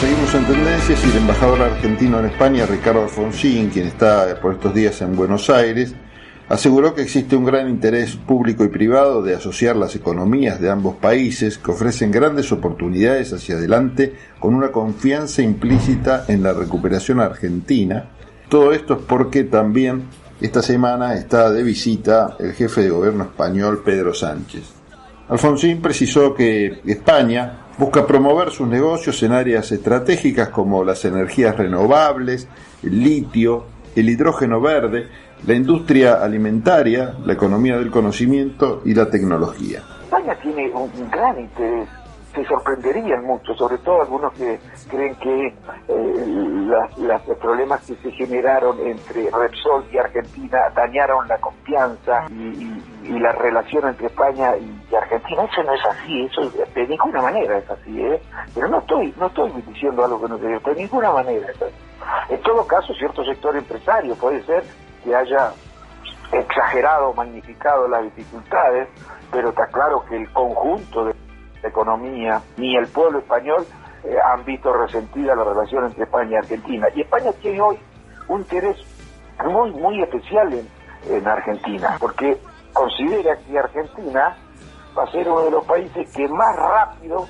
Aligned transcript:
Seguimos 0.00 0.34
en 0.34 0.44
tendencias 0.44 1.02
y 1.06 1.10
el 1.10 1.16
embajador 1.16 1.62
argentino 1.62 2.20
en 2.20 2.26
España, 2.26 2.66
Ricardo 2.66 3.04
Alfonsín, 3.04 3.70
quien 3.70 3.86
está 3.86 4.38
por 4.42 4.52
estos 4.52 4.74
días 4.74 5.00
en 5.00 5.16
Buenos 5.16 5.48
Aires, 5.48 5.94
aseguró 6.50 6.94
que 6.94 7.00
existe 7.00 7.34
un 7.34 7.46
gran 7.46 7.70
interés 7.70 8.14
público 8.14 8.62
y 8.62 8.68
privado 8.68 9.22
de 9.22 9.34
asociar 9.34 9.74
las 9.74 9.96
economías 9.96 10.60
de 10.60 10.68
ambos 10.68 10.96
países 10.96 11.56
que 11.56 11.70
ofrecen 11.70 12.10
grandes 12.10 12.52
oportunidades 12.52 13.32
hacia 13.32 13.54
adelante 13.54 14.14
con 14.38 14.54
una 14.54 14.70
confianza 14.70 15.40
implícita 15.40 16.26
en 16.28 16.42
la 16.42 16.52
recuperación 16.52 17.20
argentina. 17.20 18.10
Todo 18.50 18.72
esto 18.74 18.94
es 18.94 19.00
porque 19.00 19.44
también 19.44 20.04
esta 20.42 20.60
semana 20.60 21.14
está 21.14 21.50
de 21.50 21.62
visita 21.62 22.36
el 22.38 22.52
jefe 22.52 22.82
de 22.82 22.90
gobierno 22.90 23.24
español 23.24 23.82
Pedro 23.82 24.12
Sánchez. 24.12 24.64
Alfonsín 25.28 25.80
precisó 25.80 26.34
que 26.34 26.82
España 26.84 27.65
busca 27.78 28.06
promover 28.06 28.50
sus 28.50 28.68
negocios 28.68 29.22
en 29.22 29.32
áreas 29.32 29.70
estratégicas 29.72 30.48
como 30.48 30.84
las 30.84 31.04
energías 31.04 31.56
renovables, 31.56 32.48
el 32.82 33.02
litio, 33.02 33.66
el 33.94 34.08
hidrógeno 34.08 34.60
verde, 34.60 35.08
la 35.46 35.54
industria 35.54 36.22
alimentaria, 36.22 37.14
la 37.24 37.32
economía 37.34 37.76
del 37.76 37.90
conocimiento 37.90 38.82
y 38.84 38.94
la 38.94 39.10
tecnología. 39.10 39.82
España 40.04 40.36
tiene 40.42 40.70
un, 40.72 40.90
gran 41.10 41.38
interés 41.38 41.88
se 42.36 42.44
sorprenderían 42.44 43.24
mucho, 43.24 43.54
sobre 43.54 43.78
todo 43.78 44.02
algunos 44.02 44.32
que 44.34 44.60
creen 44.90 45.14
que 45.16 45.46
eh, 45.46 45.54
los 46.98 47.38
problemas 47.38 47.80
que 47.86 47.96
se 47.96 48.10
generaron 48.12 48.78
entre 48.86 49.30
Repsol 49.30 49.86
y 49.90 49.96
Argentina 49.96 50.58
dañaron 50.74 51.26
la 51.28 51.38
confianza 51.38 52.26
y, 52.30 53.18
la 53.18 53.32
relación 53.32 53.88
entre 53.88 54.08
España 54.08 54.54
y, 54.56 54.75
Argentina. 54.94 55.44
Eso 55.44 55.62
no 55.62 55.72
es 55.72 55.84
así, 55.84 56.22
eso 56.24 56.50
de 56.50 56.86
ninguna 56.86 57.22
manera 57.22 57.58
es 57.58 57.70
así, 57.70 58.00
¿eh? 58.00 58.20
Pero 58.54 58.68
no 58.68 58.78
estoy, 58.78 59.12
no 59.18 59.26
estoy 59.26 59.50
diciendo 59.62 60.04
algo 60.04 60.20
que 60.20 60.28
no 60.28 60.38
te 60.38 60.46
de 60.46 60.74
ninguna 60.76 61.12
manera 61.12 61.50
es 61.50 61.62
así. 61.62 61.74
En 62.28 62.40
todo 62.42 62.66
caso, 62.66 62.94
cierto 62.94 63.24
sector 63.24 63.56
empresario 63.56 64.14
puede 64.16 64.42
ser 64.44 64.62
que 65.02 65.14
haya 65.14 65.52
exagerado, 66.32 67.12
magnificado 67.14 67.88
las 67.88 68.02
dificultades, 68.04 68.88
pero 69.30 69.50
está 69.50 69.66
claro 69.66 70.04
que 70.08 70.16
el 70.16 70.30
conjunto 70.32 71.06
de 71.06 71.14
la 71.62 71.68
economía 71.68 72.42
ni 72.56 72.76
el 72.76 72.86
pueblo 72.88 73.18
español 73.18 73.66
eh, 74.04 74.16
han 74.32 74.44
visto 74.44 74.72
resentida 74.72 75.34
la 75.34 75.44
relación 75.44 75.86
entre 75.86 76.04
España 76.04 76.32
y 76.32 76.36
Argentina. 76.36 76.86
Y 76.94 77.00
España 77.02 77.32
tiene 77.40 77.60
hoy 77.60 77.78
un 78.28 78.40
interés 78.40 78.76
muy, 79.44 79.70
muy 79.72 80.02
especial 80.02 80.52
en, 80.52 80.68
en 81.08 81.26
Argentina, 81.26 81.96
porque 81.98 82.36
considera 82.72 83.36
que 83.36 83.58
Argentina 83.58 84.36
va 84.96 85.04
a 85.04 85.10
ser 85.10 85.28
uno 85.28 85.42
de 85.44 85.50
los 85.50 85.64
países 85.64 86.10
que 86.12 86.28
más 86.28 86.56
rápido 86.56 87.26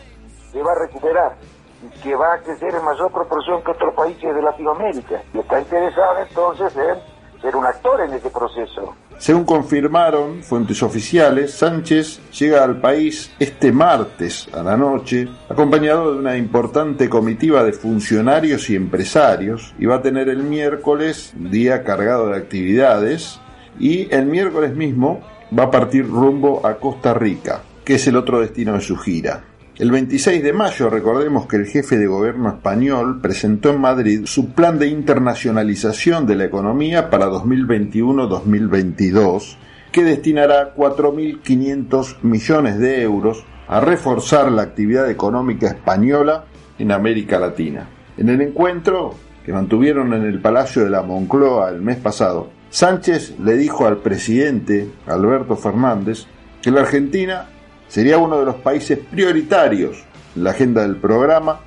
se 0.53 0.63
va 0.63 0.73
a 0.73 0.87
recuperar 0.87 1.37
y 1.83 2.01
que 2.01 2.15
va 2.15 2.35
a 2.35 2.39
crecer 2.39 2.75
en 2.75 2.85
mayor 2.85 3.13
proporción 3.13 3.63
que 3.63 3.71
otros 3.73 3.95
países 3.95 4.35
de 4.35 4.43
Latinoamérica. 4.43 5.23
Y 5.35 5.39
está 5.39 5.61
interesada 5.61 6.27
entonces 6.29 6.77
en 6.77 7.41
ser 7.41 7.57
un 7.57 7.67
actor 7.67 8.01
en 8.01 8.15
ese 8.15 8.31
proceso. 8.31 8.95
Según 9.19 9.45
confirmaron 9.45 10.43
fuentes 10.43 10.83
oficiales, 10.83 11.55
Sánchez 11.55 12.21
llega 12.33 12.63
al 12.63 12.81
país 12.81 13.35
este 13.39 13.73
martes 13.73 14.47
a 14.55 14.63
la 14.63 14.77
noche, 14.77 15.29
acompañado 15.49 16.13
de 16.13 16.19
una 16.19 16.37
importante 16.37 17.09
comitiva 17.09 17.65
de 17.65 17.73
funcionarios 17.73 18.69
y 18.69 18.77
empresarios, 18.77 19.75
y 19.79 19.87
va 19.87 19.97
a 19.97 20.03
tener 20.03 20.29
el 20.29 20.43
miércoles 20.43 21.33
día 21.35 21.83
cargado 21.83 22.29
de 22.29 22.37
actividades, 22.37 23.41
y 23.79 24.15
el 24.15 24.27
miércoles 24.27 24.75
mismo 24.75 25.21
va 25.57 25.65
a 25.65 25.71
partir 25.71 26.09
rumbo 26.09 26.67
a 26.67 26.77
Costa 26.77 27.13
Rica, 27.15 27.61
que 27.85 27.97
es 27.97 28.07
el 28.07 28.17
otro 28.17 28.41
destino 28.41 28.73
de 28.75 28.81
su 28.81 28.97
gira. 28.97 29.45
El 29.79 29.91
26 29.91 30.43
de 30.43 30.55
mayo, 30.55 30.89
recordemos 30.89 31.47
que 31.47 31.57
el 31.57 31.67
jefe 31.67 31.99
de 31.99 32.07
gobierno 32.07 32.49
español 32.49 33.21
presentó 33.21 33.69
en 33.71 33.79
Madrid 33.81 34.23
su 34.25 34.53
plan 34.53 34.79
de 34.79 34.87
internacionalización 34.87 36.27
de 36.27 36.35
la 36.35 36.47
economía 36.47 37.11
para 37.11 37.29
2021-2022, 37.29 39.59
que 39.93 40.03
destinará 40.03 40.75
4.500 40.75 42.23
millones 42.23 42.79
de 42.79 43.03
euros 43.03 43.45
a 43.69 43.81
reforzar 43.81 44.51
la 44.51 44.63
actividad 44.63 45.11
económica 45.11 45.69
española 45.69 46.47
en 46.79 46.93
América 46.93 47.39
Latina. 47.39 47.87
En 48.17 48.31
el 48.31 48.41
encuentro 48.41 49.13
que 49.45 49.53
mantuvieron 49.53 50.15
en 50.15 50.25
el 50.25 50.41
Palacio 50.41 50.85
de 50.85 50.91
la 50.91 51.03
Moncloa 51.03 51.69
el 51.69 51.83
mes 51.83 51.99
pasado, 51.99 52.49
Sánchez 52.77 53.39
le 53.39 53.57
dijo 53.57 53.87
al 53.87 53.97
presidente 53.97 54.91
Alberto 55.07 55.57
Fernández 55.57 56.27
que 56.61 56.71
la 56.71 56.83
Argentina 56.83 57.49
Sería 57.89 58.19
uno 58.19 58.39
de 58.39 58.45
los 58.45 58.57
países 58.57 58.99
prioritarios 58.99 60.05
en 60.35 60.45
la 60.45 60.51
agenda 60.51 60.83
del 60.83 60.97
programa 60.97 61.61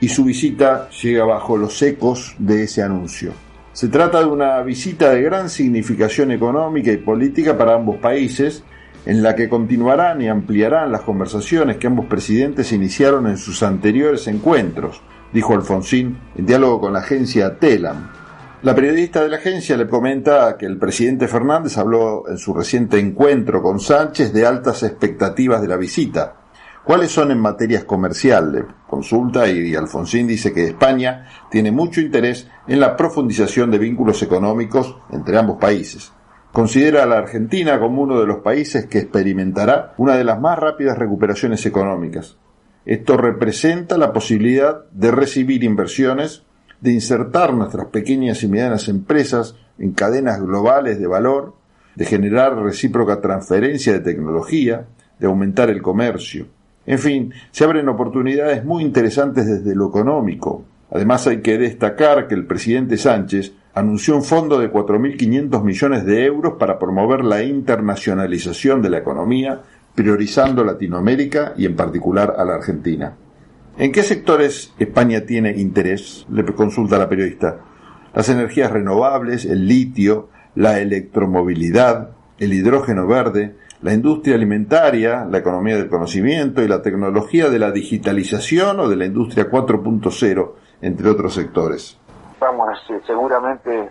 y 0.00 0.08
su 0.08 0.24
visita 0.24 0.88
llega 0.90 1.24
bajo 1.24 1.56
los 1.56 1.80
ecos 1.82 2.36
de 2.38 2.64
ese 2.64 2.82
anuncio. 2.82 3.32
Se 3.72 3.88
trata 3.88 4.20
de 4.20 4.26
una 4.26 4.62
visita 4.62 5.10
de 5.10 5.22
gran 5.22 5.48
significación 5.48 6.30
económica 6.30 6.92
y 6.92 6.98
política 6.98 7.58
para 7.58 7.74
ambos 7.74 7.96
países, 7.96 8.62
en 9.06 9.22
la 9.22 9.34
que 9.34 9.48
continuarán 9.48 10.22
y 10.22 10.28
ampliarán 10.28 10.92
las 10.92 11.00
conversaciones 11.00 11.78
que 11.78 11.88
ambos 11.88 12.06
presidentes 12.06 12.72
iniciaron 12.72 13.26
en 13.26 13.36
sus 13.36 13.62
anteriores 13.62 14.28
encuentros, 14.28 15.00
dijo 15.32 15.54
Alfonsín 15.54 16.18
en 16.36 16.46
diálogo 16.46 16.80
con 16.80 16.92
la 16.92 17.00
agencia 17.00 17.58
TELAM. 17.58 18.23
La 18.64 18.74
periodista 18.74 19.22
de 19.22 19.28
la 19.28 19.36
agencia 19.36 19.76
le 19.76 19.86
comenta 19.86 20.56
que 20.56 20.64
el 20.64 20.78
presidente 20.78 21.28
Fernández 21.28 21.76
habló 21.76 22.26
en 22.30 22.38
su 22.38 22.54
reciente 22.54 22.98
encuentro 22.98 23.60
con 23.62 23.78
Sánchez 23.78 24.32
de 24.32 24.46
altas 24.46 24.82
expectativas 24.82 25.60
de 25.60 25.68
la 25.68 25.76
visita. 25.76 26.36
¿Cuáles 26.82 27.10
son 27.10 27.30
en 27.30 27.40
materias 27.40 27.84
comerciales? 27.84 28.64
Consulta 28.88 29.46
y 29.48 29.74
Alfonsín 29.74 30.26
dice 30.26 30.54
que 30.54 30.64
España 30.64 31.26
tiene 31.50 31.72
mucho 31.72 32.00
interés 32.00 32.48
en 32.66 32.80
la 32.80 32.96
profundización 32.96 33.70
de 33.70 33.76
vínculos 33.76 34.22
económicos 34.22 34.96
entre 35.10 35.36
ambos 35.36 35.58
países. 35.58 36.14
Considera 36.50 37.02
a 37.02 37.06
la 37.06 37.18
Argentina 37.18 37.78
como 37.78 38.00
uno 38.00 38.18
de 38.18 38.26
los 38.26 38.38
países 38.38 38.86
que 38.86 39.00
experimentará 39.00 39.92
una 39.98 40.16
de 40.16 40.24
las 40.24 40.40
más 40.40 40.58
rápidas 40.58 40.96
recuperaciones 40.96 41.66
económicas. 41.66 42.38
Esto 42.86 43.18
representa 43.18 43.98
la 43.98 44.14
posibilidad 44.14 44.86
de 44.90 45.10
recibir 45.10 45.64
inversiones 45.64 46.46
de 46.80 46.92
insertar 46.92 47.54
nuestras 47.54 47.86
pequeñas 47.86 48.42
y 48.42 48.48
medianas 48.48 48.88
empresas 48.88 49.54
en 49.78 49.92
cadenas 49.92 50.40
globales 50.40 50.98
de 50.98 51.06
valor, 51.06 51.54
de 51.94 52.04
generar 52.04 52.56
recíproca 52.56 53.20
transferencia 53.20 53.92
de 53.92 54.00
tecnología, 54.00 54.86
de 55.18 55.26
aumentar 55.26 55.70
el 55.70 55.82
comercio. 55.82 56.46
En 56.86 56.98
fin, 56.98 57.32
se 57.50 57.64
abren 57.64 57.88
oportunidades 57.88 58.64
muy 58.64 58.82
interesantes 58.82 59.46
desde 59.46 59.74
lo 59.74 59.88
económico. 59.88 60.64
Además 60.90 61.26
hay 61.26 61.40
que 61.40 61.58
destacar 61.58 62.28
que 62.28 62.34
el 62.34 62.46
presidente 62.46 62.96
Sánchez 62.98 63.52
anunció 63.74 64.16
un 64.16 64.22
fondo 64.22 64.58
de 64.58 64.70
4.500 64.70 65.62
millones 65.64 66.04
de 66.04 66.24
euros 66.24 66.54
para 66.58 66.78
promover 66.78 67.24
la 67.24 67.42
internacionalización 67.42 68.82
de 68.82 68.90
la 68.90 68.98
economía, 68.98 69.62
priorizando 69.94 70.62
Latinoamérica 70.62 71.54
y 71.56 71.66
en 71.66 71.74
particular 71.74 72.34
a 72.36 72.44
la 72.44 72.54
Argentina. 72.54 73.14
¿En 73.76 73.90
qué 73.90 74.04
sectores 74.04 74.72
España 74.78 75.22
tiene 75.26 75.50
interés? 75.50 76.26
Le 76.30 76.44
consulta 76.54 76.96
la 76.96 77.08
periodista. 77.08 77.58
Las 78.14 78.28
energías 78.28 78.70
renovables, 78.70 79.44
el 79.44 79.66
litio, 79.66 80.28
la 80.54 80.78
electromovilidad, 80.78 82.10
el 82.38 82.52
hidrógeno 82.52 83.08
verde, 83.08 83.56
la 83.82 83.92
industria 83.92 84.36
alimentaria, 84.36 85.24
la 85.24 85.38
economía 85.38 85.76
del 85.76 85.88
conocimiento 85.88 86.62
y 86.62 86.68
la 86.68 86.82
tecnología 86.82 87.50
de 87.50 87.58
la 87.58 87.72
digitalización 87.72 88.78
o 88.78 88.88
de 88.88 88.94
la 88.94 89.06
industria 89.06 89.50
4.0, 89.50 90.52
entre 90.80 91.10
otros 91.10 91.34
sectores. 91.34 91.98
Vamos, 92.38 92.78
seguramente 93.04 93.90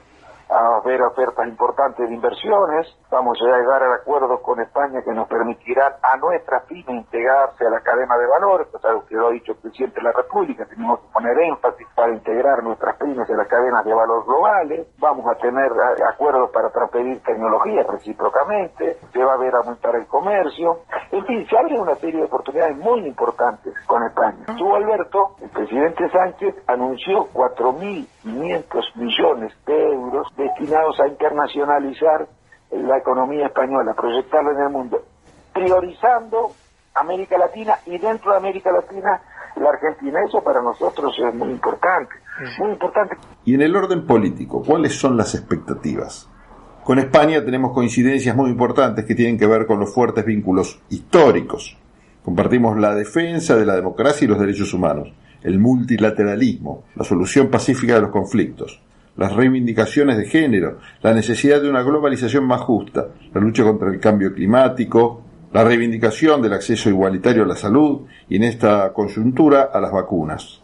a 0.50 0.82
ver 0.86 1.02
ofertas 1.02 1.46
importantes 1.46 2.08
de 2.08 2.16
inversiones, 2.16 2.88
vamos 3.14 3.38
a 3.40 3.46
llegar 3.46 3.84
a 3.84 3.94
acuerdos 3.94 4.42
con 4.42 4.60
España 4.60 5.04
que 5.06 5.14
nos 5.14 5.28
permitirán 5.28 5.94
a 6.02 6.18
nuestras 6.18 6.64
pymes 6.64 6.90
integrarse 6.90 7.64
a 7.64 7.70
la 7.70 7.80
cadena 7.82 8.18
de 8.18 8.26
valor, 8.26 8.68
es 8.74 8.86
algo 8.86 9.06
que 9.06 9.14
lo 9.14 9.28
ha 9.28 9.32
dicho 9.32 9.52
el 9.52 9.60
presidente 9.60 9.98
de 9.98 10.02
la 10.02 10.12
República, 10.14 10.66
tenemos 10.66 11.00
que 11.00 11.08
poner 11.14 11.38
énfasis 11.38 11.88
para 11.96 12.12
integrar 12.12 12.64
nuestras 12.64 12.98
pymes 12.98 13.30
a 13.30 13.34
las 13.34 13.48
cadenas 13.48 13.86
de 13.86 13.94
valor 13.94 14.26
globales, 14.26 14.88
vamos 14.98 15.28
a 15.28 15.36
tener 15.36 15.72
acuerdos 16.10 16.50
para 16.50 16.72
transferir 16.72 17.22
tecnología 17.22 17.84
recíprocamente, 17.84 18.98
se 19.14 19.24
va 19.24 19.34
a 19.34 19.38
ver 19.38 19.54
aumentar 19.54 19.96
el 19.96 20.08
comercio, 20.08 20.80
en 21.12 21.24
fin, 21.28 21.46
se 21.48 21.56
abre 21.56 21.80
una 21.80 21.94
serie 21.96 22.22
de 22.22 22.26
oportunidades 22.26 22.76
muy 22.78 23.06
importantes 23.06 23.76
con 23.86 24.02
España. 24.04 24.44
Tú, 24.58 24.74
Alberto, 24.76 25.36
el 25.40 25.50
presidente 25.52 26.10
Sánchez 26.10 26.56
anunció 26.66 27.28
4.500 27.32 28.96
millones 28.96 29.54
de 29.68 29.94
euros 29.94 30.28
destinados 30.36 31.00
a 31.00 31.08
internacionalizar 31.08 32.28
la 32.76 32.98
economía 32.98 33.48
española, 33.48 33.94
proyectarla 33.94 34.52
en 34.52 34.62
el 34.62 34.70
mundo, 34.70 35.04
priorizando 35.54 36.52
América 36.96 37.38
Latina 37.38 37.76
y 37.86 37.98
dentro 37.98 38.32
de 38.32 38.38
América 38.38 38.72
Latina 38.72 39.22
la 39.56 39.70
Argentina. 39.70 40.20
Eso 40.28 40.44
para 40.44 40.62
nosotros 40.62 41.14
es 41.18 41.34
muy 41.36 41.50
importante, 41.50 42.14
muy 42.60 42.72
importante. 42.72 43.18
Y 43.46 43.56
en 43.56 43.62
el 43.62 43.76
orden 43.76 44.06
político, 44.06 44.64
¿cuáles 44.64 45.00
son 45.00 45.16
las 45.18 45.36
expectativas? 45.36 46.30
Con 46.84 47.00
España 47.00 47.44
tenemos 47.46 47.72
coincidencias 47.72 48.36
muy 48.36 48.50
importantes 48.50 49.06
que 49.06 49.16
tienen 49.16 49.38
que 49.38 49.48
ver 49.48 49.66
con 49.66 49.80
los 49.80 49.94
fuertes 49.94 50.26
vínculos 50.26 50.82
históricos. 50.90 51.78
Compartimos 52.24 52.78
la 52.78 52.94
defensa 52.96 53.56
de 53.56 53.66
la 53.66 53.76
democracia 53.76 54.26
y 54.26 54.28
los 54.28 54.40
derechos 54.40 54.74
humanos 54.74 55.14
el 55.44 55.60
multilateralismo, 55.60 56.86
la 56.96 57.04
solución 57.04 57.50
pacífica 57.50 57.96
de 57.96 58.02
los 58.02 58.12
conflictos, 58.12 58.82
las 59.16 59.34
reivindicaciones 59.34 60.18
de 60.18 60.26
género, 60.26 60.80
la 61.02 61.14
necesidad 61.14 61.62
de 61.62 61.70
una 61.70 61.84
globalización 61.84 62.46
más 62.46 62.62
justa, 62.62 63.10
la 63.34 63.42
lucha 63.42 63.64
contra 63.64 63.90
el 63.90 64.00
cambio 64.00 64.34
climático, 64.34 65.22
la 65.52 65.64
reivindicación 65.64 66.42
del 66.42 66.54
acceso 66.54 66.90
igualitario 66.90 67.44
a 67.44 67.48
la 67.48 67.56
salud 67.56 68.02
y 68.28 68.38
en 68.38 68.44
esta 68.44 68.92
coyuntura 68.92 69.70
a 69.72 69.80
las 69.80 69.92
vacunas. 69.92 70.64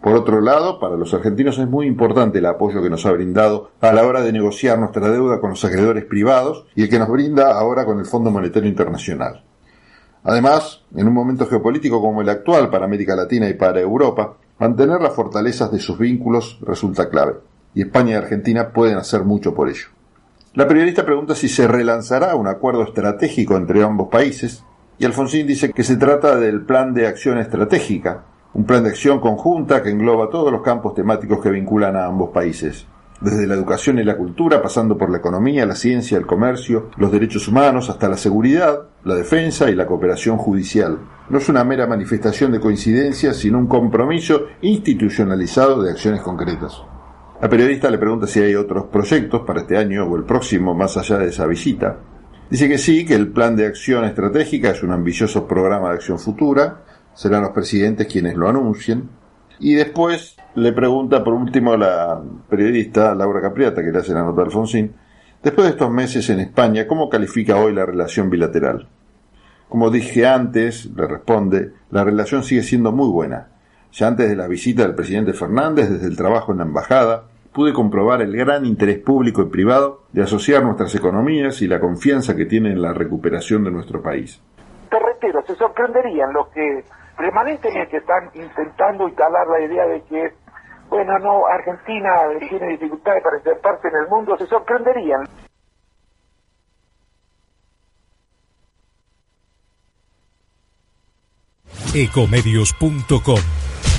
Por 0.00 0.14
otro 0.14 0.40
lado, 0.40 0.78
para 0.78 0.96
los 0.96 1.12
argentinos 1.12 1.58
es 1.58 1.68
muy 1.68 1.86
importante 1.86 2.38
el 2.38 2.46
apoyo 2.46 2.80
que 2.80 2.88
nos 2.90 3.04
ha 3.04 3.10
brindado 3.10 3.72
a 3.80 3.92
la 3.92 4.06
hora 4.06 4.22
de 4.22 4.32
negociar 4.32 4.78
nuestra 4.78 5.10
deuda 5.10 5.40
con 5.40 5.50
los 5.50 5.64
acreedores 5.64 6.04
privados 6.04 6.66
y 6.76 6.84
el 6.84 6.88
que 6.88 7.00
nos 7.00 7.08
brinda 7.08 7.58
ahora 7.58 7.84
con 7.84 7.98
el 7.98 8.06
Fondo 8.06 8.30
Monetario 8.30 8.68
Internacional. 8.68 9.42
Además, 10.22 10.84
en 10.94 11.08
un 11.08 11.14
momento 11.14 11.46
geopolítico 11.46 12.00
como 12.00 12.22
el 12.22 12.28
actual 12.28 12.70
para 12.70 12.84
América 12.84 13.16
Latina 13.16 13.48
y 13.48 13.54
para 13.54 13.80
Europa, 13.80 14.36
mantener 14.60 15.00
las 15.00 15.14
fortalezas 15.14 15.72
de 15.72 15.80
sus 15.80 15.98
vínculos 15.98 16.60
resulta 16.62 17.08
clave, 17.08 17.34
y 17.74 17.82
España 17.82 18.12
y 18.12 18.14
Argentina 18.14 18.70
pueden 18.70 18.96
hacer 18.96 19.24
mucho 19.24 19.54
por 19.54 19.68
ello. 19.68 19.86
La 20.54 20.66
periodista 20.66 21.04
pregunta 21.04 21.34
si 21.34 21.48
se 21.48 21.68
relanzará 21.68 22.34
un 22.34 22.48
acuerdo 22.48 22.82
estratégico 22.82 23.56
entre 23.56 23.82
ambos 23.82 24.08
países, 24.08 24.64
y 24.98 25.04
Alfonsín 25.04 25.46
dice 25.46 25.72
que 25.72 25.84
se 25.84 25.96
trata 25.96 26.36
del 26.36 26.62
Plan 26.62 26.94
de 26.94 27.06
Acción 27.06 27.38
Estratégica, 27.38 28.24
un 28.54 28.64
plan 28.64 28.82
de 28.82 28.90
acción 28.90 29.20
conjunta 29.20 29.82
que 29.82 29.90
engloba 29.90 30.30
todos 30.30 30.50
los 30.50 30.62
campos 30.62 30.94
temáticos 30.94 31.40
que 31.40 31.50
vinculan 31.50 31.94
a 31.94 32.06
ambos 32.06 32.30
países, 32.30 32.86
desde 33.20 33.46
la 33.46 33.54
educación 33.54 33.98
y 33.98 34.04
la 34.04 34.16
cultura, 34.16 34.62
pasando 34.62 34.96
por 34.96 35.10
la 35.10 35.18
economía, 35.18 35.66
la 35.66 35.74
ciencia, 35.74 36.18
el 36.18 36.26
comercio, 36.26 36.90
los 36.96 37.12
derechos 37.12 37.46
humanos, 37.46 37.90
hasta 37.90 38.08
la 38.08 38.16
seguridad, 38.16 38.88
la 39.04 39.14
defensa 39.14 39.70
y 39.70 39.74
la 39.74 39.86
cooperación 39.86 40.38
judicial. 40.38 40.98
No 41.28 41.38
es 41.38 41.48
una 41.48 41.62
mera 41.62 41.86
manifestación 41.86 42.52
de 42.52 42.60
coincidencia, 42.60 43.34
sino 43.34 43.58
un 43.58 43.66
compromiso 43.66 44.46
institucionalizado 44.62 45.82
de 45.82 45.90
acciones 45.90 46.22
concretas. 46.22 46.82
La 47.40 47.48
periodista 47.48 47.88
le 47.88 47.98
pregunta 47.98 48.26
si 48.26 48.40
hay 48.40 48.56
otros 48.56 48.86
proyectos 48.86 49.42
para 49.42 49.60
este 49.60 49.76
año 49.76 50.04
o 50.04 50.16
el 50.16 50.24
próximo 50.24 50.74
más 50.74 50.96
allá 50.96 51.18
de 51.18 51.28
esa 51.28 51.46
visita. 51.46 51.96
Dice 52.50 52.68
que 52.68 52.78
sí, 52.78 53.06
que 53.06 53.14
el 53.14 53.28
plan 53.28 53.54
de 53.54 53.64
acción 53.64 54.04
estratégica 54.04 54.70
es 54.70 54.82
un 54.82 54.90
ambicioso 54.90 55.46
programa 55.46 55.90
de 55.90 55.94
acción 55.94 56.18
futura, 56.18 56.82
serán 57.14 57.42
los 57.42 57.52
presidentes 57.52 58.08
quienes 58.08 58.34
lo 58.34 58.48
anuncien. 58.48 59.08
Y 59.60 59.74
después 59.74 60.36
le 60.56 60.72
pregunta 60.72 61.22
por 61.22 61.34
último 61.34 61.74
a 61.74 61.76
la 61.76 62.20
periodista 62.50 63.14
Laura 63.14 63.40
Capriata, 63.40 63.84
que 63.84 63.92
le 63.92 63.98
hace 63.98 64.14
la 64.14 64.24
nota 64.24 64.40
a 64.40 64.44
Alfonsín, 64.46 64.94
después 65.40 65.66
de 65.66 65.72
estos 65.74 65.92
meses 65.92 66.28
en 66.30 66.40
España, 66.40 66.88
¿cómo 66.88 67.08
califica 67.08 67.56
hoy 67.56 67.72
la 67.72 67.86
relación 67.86 68.30
bilateral? 68.30 68.88
Como 69.68 69.90
dije 69.90 70.26
antes, 70.26 70.86
le 70.86 71.06
responde, 71.06 71.72
la 71.92 72.02
relación 72.02 72.42
sigue 72.42 72.64
siendo 72.64 72.90
muy 72.90 73.08
buena. 73.08 73.46
Ya 73.92 74.06
antes 74.06 74.28
de 74.28 74.36
la 74.36 74.46
visita 74.46 74.82
del 74.82 74.94
presidente 74.94 75.32
Fernández, 75.32 75.90
desde 75.90 76.06
el 76.06 76.16
trabajo 76.16 76.52
en 76.52 76.58
la 76.58 76.64
embajada, 76.64 77.24
pude 77.52 77.72
comprobar 77.72 78.22
el 78.22 78.36
gran 78.36 78.64
interés 78.64 78.98
público 78.98 79.42
y 79.42 79.46
privado 79.46 80.02
de 80.12 80.22
asociar 80.22 80.62
nuestras 80.62 80.94
economías 80.94 81.60
y 81.62 81.66
la 81.66 81.80
confianza 81.80 82.36
que 82.36 82.46
tiene 82.46 82.70
en 82.70 82.82
la 82.82 82.92
recuperación 82.92 83.64
de 83.64 83.70
nuestro 83.70 84.02
país. 84.02 84.40
Te 84.90 84.98
reitero, 84.98 85.42
se 85.46 85.54
sorprenderían 85.56 86.32
los 86.32 86.48
que 86.48 86.84
permanentemente 87.16 87.96
están 87.96 88.30
intentando 88.34 89.08
instalar 89.08 89.46
la 89.48 89.60
idea 89.60 89.86
de 89.86 90.02
que, 90.02 90.34
bueno, 90.88 91.18
no, 91.18 91.46
Argentina 91.46 92.10
tiene 92.48 92.68
dificultades 92.68 93.22
para 93.22 93.40
ser 93.42 93.60
parte 93.60 93.88
en 93.88 93.96
el 93.96 94.08
mundo, 94.08 94.36
se 94.38 94.46
sorprenderían. 94.46 95.24
Ecomedios.com 101.94 103.67